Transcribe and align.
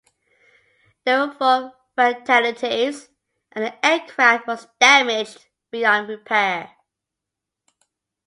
There 1.05 1.19
were 1.27 1.31
four 1.35 1.73
fatalities, 1.95 3.09
and 3.51 3.65
the 3.65 3.85
aircraft 3.85 4.47
was 4.47 4.65
damaged 4.79 5.45
beyond 5.69 6.09
repair. 6.09 6.75